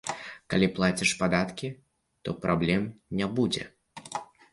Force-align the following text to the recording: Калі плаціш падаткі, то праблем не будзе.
Калі 0.51 0.67
плаціш 0.77 1.11
падаткі, 1.19 1.69
то 2.23 2.29
праблем 2.45 2.87
не 3.21 3.29
будзе. 3.41 3.63